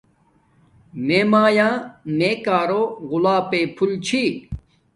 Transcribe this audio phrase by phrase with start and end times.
[1.05, 1.69] میے مایآ
[2.17, 4.23] میے کارو غلاپݵ پحول چھی